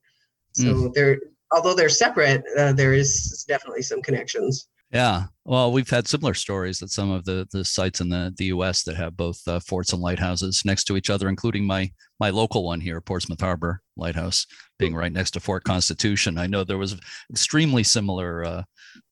[0.57, 0.95] So mm.
[0.95, 1.19] they're
[1.53, 4.69] although they're separate, uh, there is definitely some connections.
[4.93, 5.25] Yeah.
[5.45, 8.85] Well, we've had similar stories at some of the the sites in the, the U.S.
[8.85, 11.91] that have both uh, forts and lighthouses next to each other, including my
[12.21, 14.47] my local one here, Portsmouth Harbor Lighthouse,
[14.79, 16.39] being right next to Fort Constitution.
[16.39, 16.97] I know there was
[17.31, 18.63] extremely similar uh,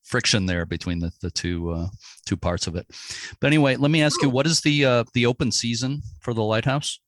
[0.04, 1.88] friction there between the, the two uh,
[2.24, 2.86] two parts of it.
[3.40, 6.42] But anyway, let me ask you, what is the uh, the open season for the
[6.42, 7.00] lighthouse?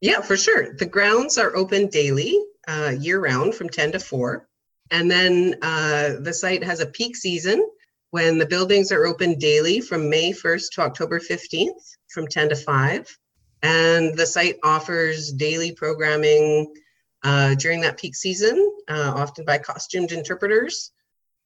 [0.00, 0.74] Yeah, for sure.
[0.74, 2.38] The grounds are open daily,
[2.68, 4.48] uh, year round, from ten to four,
[4.90, 7.66] and then uh, the site has a peak season
[8.10, 12.56] when the buildings are open daily from May 1st to October 15th from 10 to
[12.56, 13.18] 5.
[13.62, 16.72] And the site offers daily programming
[17.22, 20.92] uh, during that peak season, uh, often by costumed interpreters.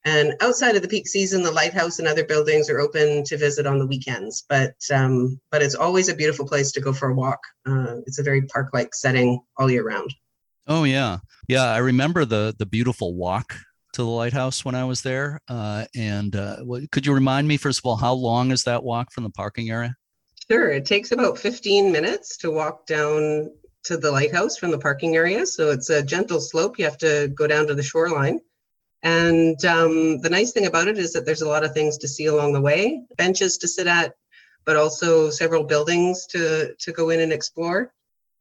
[0.05, 3.67] And outside of the peak season, the lighthouse and other buildings are open to visit
[3.67, 4.45] on the weekends.
[4.49, 7.39] But um, but it's always a beautiful place to go for a walk.
[7.65, 10.13] Uh, it's a very park-like setting all year round.
[10.67, 11.65] Oh yeah, yeah.
[11.65, 13.57] I remember the the beautiful walk
[13.93, 15.41] to the lighthouse when I was there.
[15.49, 16.57] Uh, and uh,
[16.91, 19.71] could you remind me, first of all, how long is that walk from the parking
[19.71, 19.95] area?
[20.51, 20.71] Sure.
[20.71, 23.51] It takes about 15 minutes to walk down
[23.85, 25.45] to the lighthouse from the parking area.
[25.47, 26.79] So it's a gentle slope.
[26.79, 28.41] You have to go down to the shoreline.
[29.03, 32.09] And um, the nice thing about it is that there's a lot of things to
[32.09, 34.15] see along the way benches to sit at,
[34.65, 37.93] but also several buildings to, to go in and explore.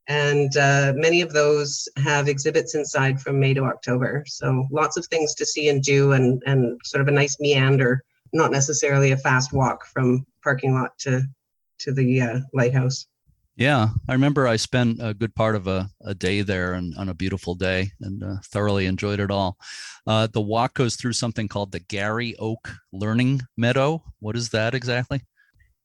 [0.07, 4.23] And uh, many of those have exhibits inside from May to October.
[4.27, 8.03] So lots of things to see and do, and, and sort of a nice meander,
[8.33, 11.21] not necessarily a fast walk from parking lot to,
[11.79, 13.07] to the uh, lighthouse.
[13.57, 17.09] Yeah, I remember I spent a good part of a, a day there and on
[17.09, 19.57] a beautiful day and uh, thoroughly enjoyed it all.
[20.07, 24.03] Uh, the walk goes through something called the Garry Oak Learning Meadow.
[24.19, 25.21] What is that exactly?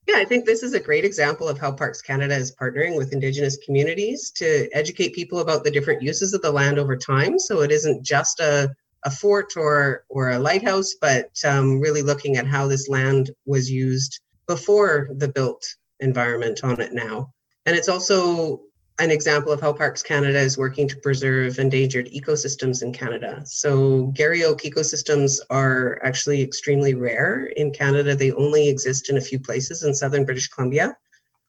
[0.07, 3.13] Yeah, I think this is a great example of how Parks Canada is partnering with
[3.13, 7.39] Indigenous communities to educate people about the different uses of the land over time.
[7.41, 8.73] So it isn't just a,
[9.05, 13.69] a fort or, or a lighthouse, but um, really looking at how this land was
[13.69, 15.67] used before the built
[15.99, 17.33] environment on it now.
[17.65, 18.61] And it's also
[18.99, 23.43] an example of how Parks Canada is working to preserve endangered ecosystems in Canada.
[23.45, 28.15] So, Garry Oak ecosystems are actually extremely rare in Canada.
[28.15, 30.97] They only exist in a few places in southern British Columbia.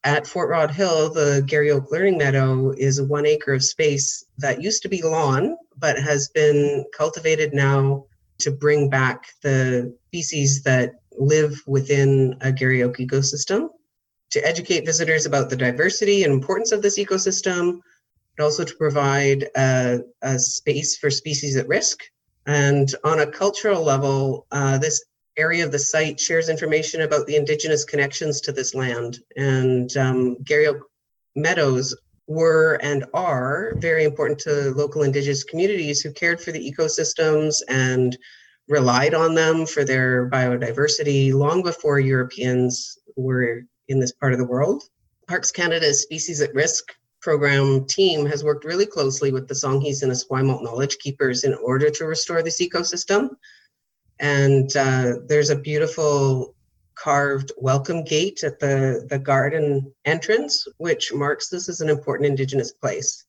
[0.04, 4.24] At Fort Rodd Hill, the Garry Oak Learning Meadow is a one acre of space
[4.38, 8.04] that used to be lawn, but has been cultivated now
[8.38, 13.70] to bring back the species that live within a Garry Oak ecosystem
[14.30, 17.80] to educate visitors about the diversity and importance of this ecosystem,
[18.36, 22.02] but also to provide a, a space for species at risk.
[22.46, 25.04] And on a cultural level, uh, this
[25.36, 29.20] area of the site shares information about the indigenous connections to this land.
[29.36, 30.90] And um, Garry Oak
[31.36, 31.94] Meadows
[32.26, 38.16] were and are very important to local indigenous communities who cared for the ecosystems and
[38.68, 44.44] relied on them for their biodiversity long before Europeans were in this part of the
[44.44, 44.84] world.
[45.26, 50.12] Parks Canada's Species at Risk program team has worked really closely with the Songhees and
[50.12, 53.30] Esquimalt knowledge keepers in order to restore this ecosystem.
[54.20, 56.54] And uh, there's a beautiful
[56.94, 62.72] carved welcome gate at the, the garden entrance, which marks this as an important Indigenous
[62.72, 63.24] place.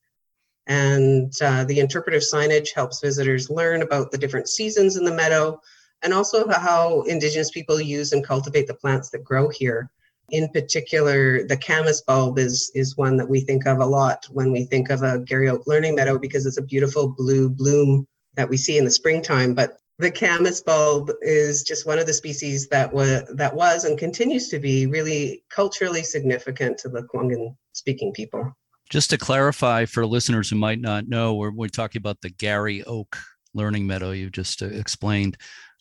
[0.66, 5.60] And uh, the interpretive signage helps visitors learn about the different seasons in the meadow
[6.02, 9.90] and also how Indigenous people use and cultivate the plants that grow here
[10.30, 14.52] in particular, the camas bulb is is one that we think of a lot when
[14.52, 18.48] we think of a Garry Oak Learning Meadow because it's a beautiful blue bloom that
[18.48, 19.54] we see in the springtime.
[19.54, 23.98] But the camas bulb is just one of the species that was that was and
[23.98, 28.56] continues to be really culturally significant to the Lekwungen speaking people.
[28.88, 32.82] Just to clarify for listeners who might not know, we're, we're talking about the Garry
[32.84, 33.16] Oak
[33.54, 35.36] Learning Meadow you just uh, explained.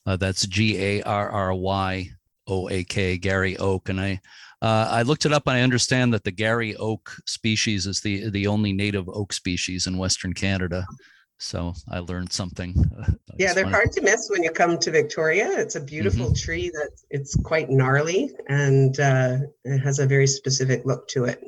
[0.05, 2.09] Uh, that's G A R R Y
[2.49, 3.89] O A K, Garry Oak.
[3.89, 4.19] And I,
[4.61, 8.29] uh, I looked it up and I understand that the Garry Oak species is the,
[8.29, 10.85] the only native oak species in Western Canada.
[11.39, 12.75] So I learned something.
[13.37, 13.75] yeah, they're wanted...
[13.75, 15.49] hard to miss when you come to Victoria.
[15.57, 16.33] It's a beautiful mm-hmm.
[16.33, 21.41] tree that it's quite gnarly and uh, it has a very specific look to it.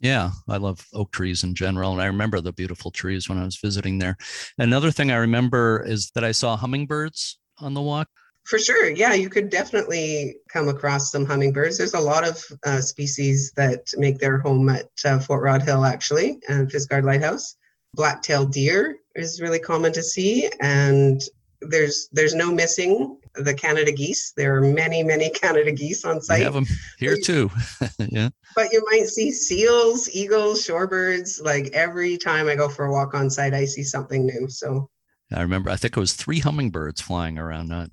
[0.00, 1.92] Yeah, I love oak trees in general.
[1.92, 4.16] And I remember the beautiful trees when I was visiting there.
[4.58, 8.08] Another thing I remember is that I saw hummingbirds on the walk.
[8.46, 8.88] For sure.
[8.90, 11.78] Yeah, you could definitely come across some hummingbirds.
[11.78, 15.84] There's a lot of uh, species that make their home at uh, Fort Rodd Hill,
[15.84, 17.56] actually, and Fisgard Lighthouse.
[17.94, 21.20] Black-tailed deer is really common to see, and
[21.60, 24.32] there's there's no missing the Canada geese.
[24.36, 26.38] There are many, many Canada geese on site.
[26.38, 26.66] We have them
[26.98, 27.50] here too.
[27.98, 28.28] yeah.
[28.54, 31.42] But you might see seals, eagles, shorebirds.
[31.42, 34.48] Like every time I go for a walk on site, I see something new.
[34.48, 34.88] So
[35.34, 37.86] I remember, I think it was three hummingbirds flying around, uh,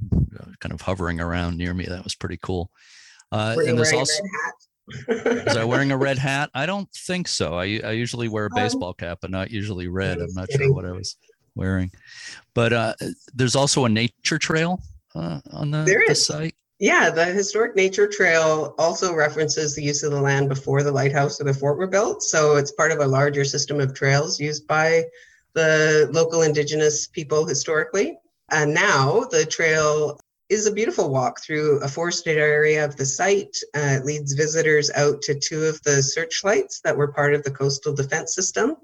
[0.59, 1.85] kind of hovering around near me.
[1.85, 2.69] That was pretty cool.
[3.31, 4.21] Uh, and there's also,
[5.07, 6.51] was I wearing a red hat?
[6.53, 7.55] I don't think so.
[7.55, 10.19] I, I usually wear a um, baseball cap, but not usually red.
[10.19, 11.15] I'm not sure what I was
[11.55, 11.91] wearing.
[12.53, 12.93] But uh,
[13.33, 14.81] there's also a nature trail
[15.15, 16.55] uh, on the, there the site.
[16.79, 21.39] Yeah, the historic nature trail also references the use of the land before the lighthouse
[21.39, 22.21] or the fort were built.
[22.21, 25.03] So it's part of a larger system of trails used by
[25.53, 28.17] the local indigenous people historically.
[28.51, 33.57] And now the trail is a beautiful walk through a forested area of the site.
[33.75, 37.51] Uh, it leads visitors out to two of the searchlights that were part of the
[37.51, 38.75] coastal defense system.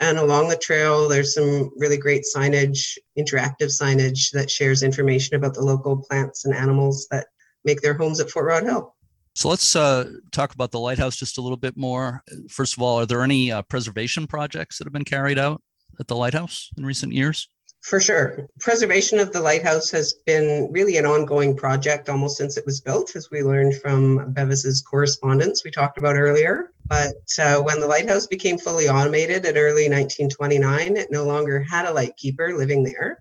[0.00, 5.54] And along the trail, there's some really great signage, interactive signage that shares information about
[5.54, 7.28] the local plants and animals that
[7.64, 8.94] make their homes at Fort Rodd Hill.
[9.36, 12.22] So let's uh, talk about the lighthouse just a little bit more.
[12.48, 15.62] First of all, are there any uh, preservation projects that have been carried out?
[16.00, 17.48] At the lighthouse in recent years?
[17.84, 18.48] For sure.
[18.60, 23.14] Preservation of the lighthouse has been really an ongoing project almost since it was built,
[23.14, 26.72] as we learned from Bevis's correspondence we talked about earlier.
[26.86, 31.84] But uh, when the lighthouse became fully automated in early 1929, it no longer had
[31.84, 33.20] a lightkeeper living there.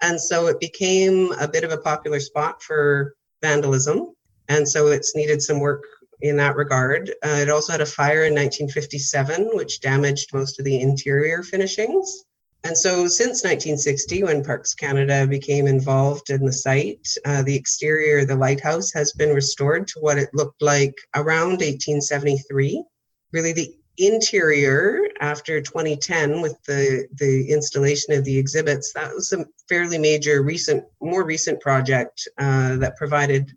[0.00, 4.14] And so it became a bit of a popular spot for vandalism.
[4.48, 5.84] And so it's needed some work
[6.22, 7.10] in that regard.
[7.24, 12.24] Uh, it also had a fire in 1957, which damaged most of the interior finishings.
[12.64, 18.20] And so, since 1960, when Parks Canada became involved in the site, uh, the exterior
[18.20, 22.84] of the lighthouse has been restored to what it looked like around 1873.
[23.32, 29.44] Really, the interior after 2010 with the the installation of the exhibits that was a
[29.68, 33.52] fairly major recent more recent project uh, that provided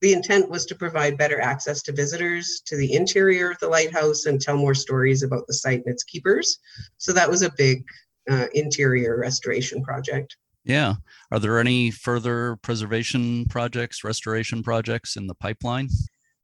[0.00, 4.26] the intent was to provide better access to visitors to the interior of the lighthouse
[4.26, 6.58] and tell more stories about the site and its keepers
[6.96, 7.84] so that was a big
[8.30, 10.94] uh, interior restoration project yeah
[11.30, 15.88] are there any further preservation projects restoration projects in the pipeline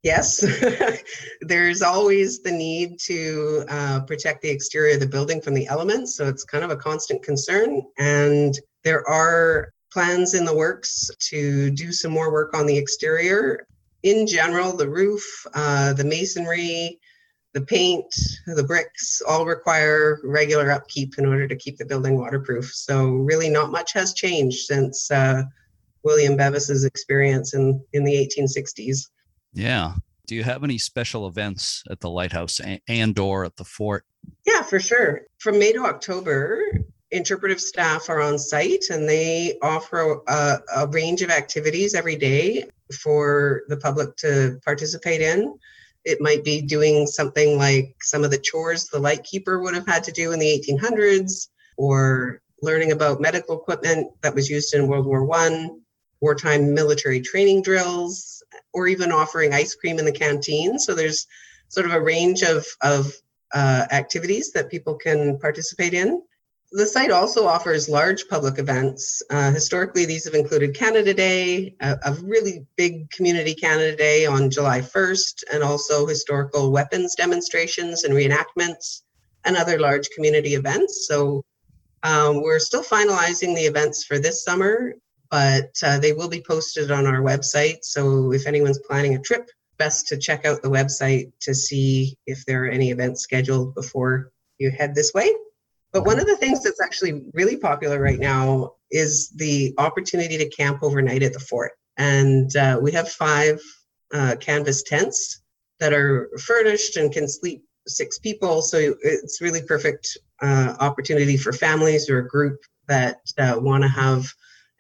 [0.05, 0.45] Yes,
[1.41, 6.15] there's always the need to uh, protect the exterior of the building from the elements.
[6.15, 7.83] So it's kind of a constant concern.
[7.97, 13.67] And there are plans in the works to do some more work on the exterior.
[14.03, 15.23] In general, the roof,
[15.55, 17.01] uh, the masonry,
[17.53, 18.13] the paint,
[18.47, 22.75] the bricks all require regular upkeep in order to keep the building waterproof.
[22.75, 25.45] So, really, not much has changed since uh,
[26.03, 29.09] William Bevis's experience in, in the 1860s.
[29.53, 29.95] Yeah.
[30.27, 34.05] Do you have any special events at the lighthouse and or at the fort?
[34.45, 35.23] Yeah, for sure.
[35.39, 36.63] From May to October,
[37.15, 42.65] interpretive staff are on site and they offer a, a, range of activities every day
[42.93, 45.57] for the public to participate in.
[46.05, 50.03] It might be doing something like some of the chores the lightkeeper would have had
[50.05, 55.07] to do in the 1800s, or learning about medical equipment that was used in World
[55.07, 55.81] War One,
[56.21, 58.43] wartime military training drills,
[58.73, 60.79] or even offering ice cream in the canteen.
[60.79, 61.27] So there's
[61.69, 63.13] sort of a range of, of
[63.55, 66.23] uh, activities that people can participate in.
[66.77, 69.23] The site also offers large public events.
[69.31, 74.51] Uh, historically, these have included Canada Day, a, a, really big community Canada Day on
[74.51, 79.03] July 1st, and also historical weapons demonstrations and reenactments,
[79.45, 81.07] and other large community events.
[81.07, 81.45] So
[82.03, 84.95] um, we're still finalizing the events for this summer
[85.35, 87.79] but uh, they will be posted on our website.
[87.83, 92.45] So if anyone's planning a trip, best to check out the website to see if
[92.47, 95.33] there are any events scheduled before you head this way.
[95.95, 100.49] But one of the things that's actually really popular right now is the opportunity to
[100.49, 101.71] camp overnight at the fort.
[101.97, 103.61] And uh, we have five
[104.13, 105.43] uh, canvas tents
[105.79, 108.61] that are furnished and can sleep six people.
[108.61, 113.89] So it's really perfect uh, opportunity for families or a group that uh, want to
[113.89, 114.27] have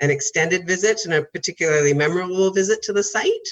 [0.01, 3.49] an extended visit and a particularly memorable visit to the site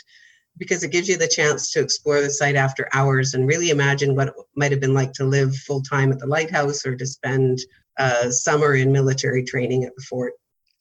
[0.59, 4.14] because it gives you the chance to explore the site after hours and really imagine
[4.14, 7.07] what it might have been like to live full time at the lighthouse or to
[7.07, 7.59] spend
[7.98, 10.34] uh, summer in military training at the fort.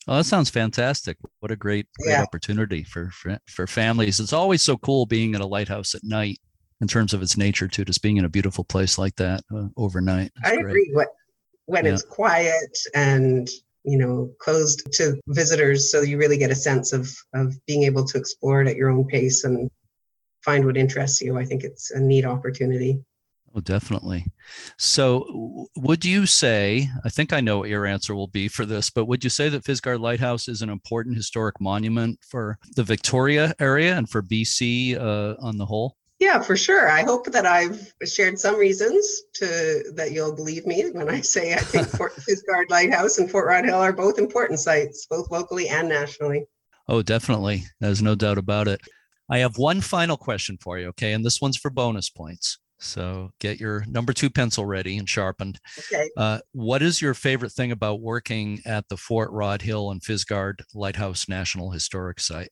[0.08, 1.18] Oh, that sounds fantastic!
[1.40, 2.24] What a great, great yeah.
[2.24, 4.20] opportunity for, for for families.
[4.20, 6.40] It's always so cool being at a lighthouse at night,
[6.82, 7.86] in terms of its nature too.
[7.86, 10.32] Just being in a beautiful place like that uh, overnight.
[10.44, 10.66] I great.
[10.66, 10.92] agree.
[10.94, 11.10] What
[11.66, 11.94] when yeah.
[11.94, 13.48] it's quiet and
[13.84, 18.06] you know closed to visitors so you really get a sense of of being able
[18.06, 19.70] to explore it at your own pace and
[20.44, 23.00] find what interests you i think it's a neat opportunity
[23.54, 24.26] Oh, definitely.
[24.78, 28.90] So, would you say, I think I know what your answer will be for this,
[28.90, 33.54] but would you say that Fisgard Lighthouse is an important historic monument for the Victoria
[33.60, 35.98] area and for BC uh, on the whole?
[36.22, 36.88] Yeah, for sure.
[36.88, 41.56] I hope that I've shared some reasons to that you'll believe me when I say
[41.56, 45.68] I think Fort Fisgard Lighthouse and Fort Rodd Hill are both important sites, both locally
[45.68, 46.46] and nationally.
[46.88, 47.64] Oh, definitely.
[47.80, 48.82] There's no doubt about it.
[49.32, 51.14] I have one final question for you, okay?
[51.14, 52.60] And this one's for bonus points.
[52.80, 55.60] So get your number two pencil ready and sharpened.
[55.92, 56.08] Okay.
[56.16, 60.62] Uh, what is your favorite thing about working at the Fort Rodd Hill and Fisgard
[60.76, 62.52] Lighthouse National Historic Site?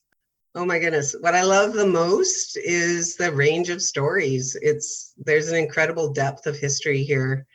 [0.55, 1.15] Oh my goodness.
[1.19, 4.57] What I love the most is the range of stories.
[4.63, 7.45] It's there's an incredible depth of history here.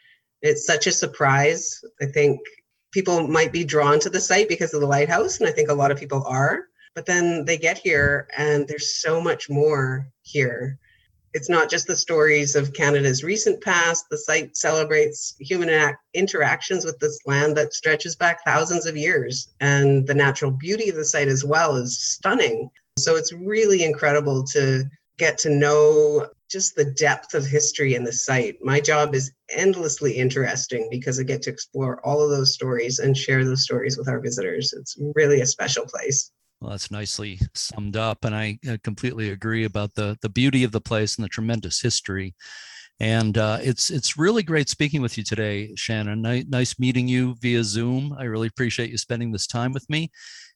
[0.42, 1.80] It's such a surprise.
[2.00, 2.40] I think
[2.92, 5.74] people might be drawn to the site because of the lighthouse and I think a
[5.74, 10.78] lot of people are, but then they get here and there's so much more here.
[11.32, 14.04] It's not just the stories of Canada's recent past.
[14.08, 19.48] The site celebrates human interactions with this land that stretches back thousands of years.
[19.58, 22.70] And the natural beauty of the site as well is stunning.
[22.96, 24.84] So it's really incredible to
[25.18, 28.56] get to know just the depth of history in the site.
[28.62, 33.16] My job is endlessly interesting because I get to explore all of those stories and
[33.16, 34.72] share those stories with our visitors.
[34.72, 36.30] It's really a special place.
[36.60, 40.80] Well, that's nicely summed up, and I completely agree about the the beauty of the
[40.80, 42.34] place and the tremendous history.
[43.00, 46.22] And uh, it's it's really great speaking with you today, Shannon.
[46.22, 48.14] Nice, nice meeting you via Zoom.
[48.16, 50.10] I really appreciate you spending this time with me.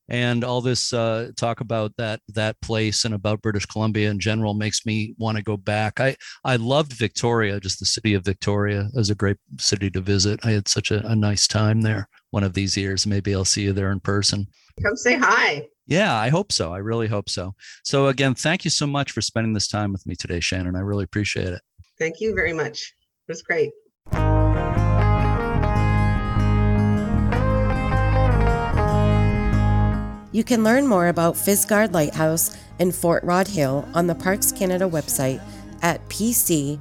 [0.09, 4.55] And all this uh, talk about that that place and about British Columbia in general
[4.55, 6.01] makes me want to go back.
[6.01, 10.41] I I loved Victoria, just the city of Victoria as a great city to visit.
[10.45, 12.09] I had such a, a nice time there.
[12.31, 14.47] One of these years, maybe I'll see you there in person.
[14.83, 15.67] Come say hi.
[15.87, 16.73] Yeah, I hope so.
[16.73, 17.55] I really hope so.
[17.83, 20.77] So again, thank you so much for spending this time with me today, Shannon.
[20.77, 21.63] I really appreciate it.
[21.99, 22.95] Thank you very much.
[23.27, 23.73] It was great.
[30.31, 34.89] You can learn more about Fisgard Lighthouse and Fort Rodd Hill on the Parks Canada
[34.89, 35.43] website
[35.83, 36.79] at pc.gc.ca.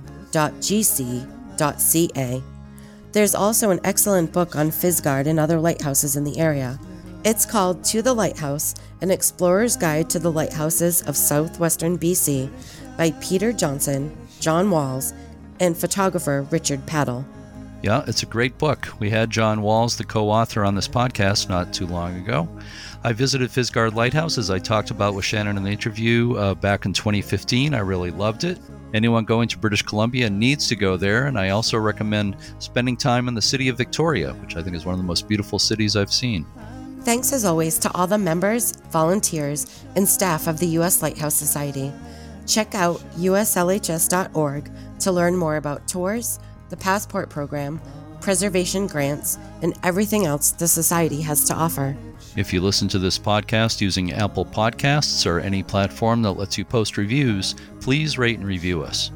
[3.13, 6.77] There's also an excellent book on Fisgard and other lighthouses in the area.
[7.23, 12.51] It's called To the Lighthouse An Explorer's Guide to the Lighthouses of Southwestern BC
[12.97, 15.13] by Peter Johnson, John Walls,
[15.59, 17.25] and photographer Richard Paddle.
[17.81, 18.87] Yeah, it's a great book.
[18.99, 22.47] We had John Walls, the co author, on this podcast not too long ago.
[23.07, 26.85] I visited Fisgard Lighthouse, as I talked about with Shannon in the interview uh, back
[26.85, 27.73] in 2015.
[27.73, 28.59] I really loved it.
[28.93, 33.29] Anyone going to British Columbia needs to go there, and I also recommend spending time
[33.29, 35.95] in the city of Victoria, which I think is one of the most beautiful cities
[35.95, 36.45] I've seen.
[37.03, 41.01] Thanks as always to all the members, volunteers, and staff of the U.S.
[41.01, 41.93] Lighthouse Society.
[42.45, 47.79] Check out uslhs.org to learn more about tours, the Passport Program,
[48.27, 51.95] preservation grants, and everything else the Society has to offer.
[52.35, 56.65] If you listen to this podcast using Apple Podcasts or any platform that lets you
[56.65, 59.11] post reviews, please rate and review us.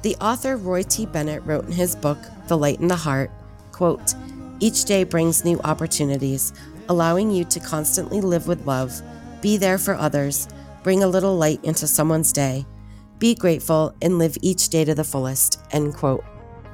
[0.00, 1.04] The author Roy T.
[1.04, 2.16] Bennett wrote in his book,
[2.48, 3.30] The Light in the Heart,
[3.70, 4.14] quote,
[4.60, 6.54] Each day brings new opportunities,
[6.88, 8.98] allowing you to constantly live with love,
[9.42, 10.48] be there for others,
[10.82, 12.64] bring a little light into someone's day,
[13.18, 16.24] be grateful, and live each day to the fullest, end quote.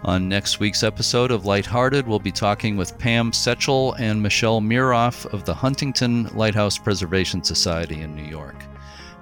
[0.05, 5.26] On next week's episode of Lighthearted, we'll be talking with Pam Setchell and Michelle Miroff
[5.32, 8.64] of the Huntington Lighthouse Preservation Society in New York.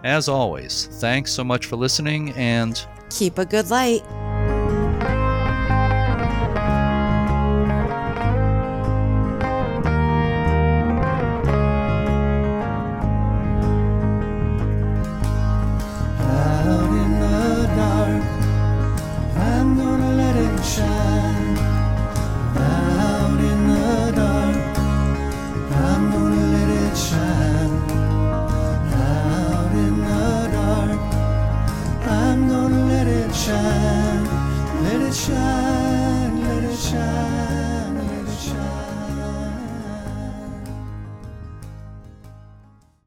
[0.04, 4.04] As always, thanks so much for listening and keep a good light.